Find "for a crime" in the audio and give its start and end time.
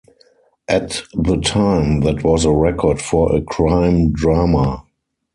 2.99-4.11